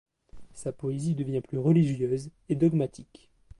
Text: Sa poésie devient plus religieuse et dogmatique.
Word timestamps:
Sa 0.55 0.71
poésie 0.71 1.13
devient 1.13 1.41
plus 1.47 1.59
religieuse 1.59 2.31
et 2.49 2.55
dogmatique. 2.55 3.29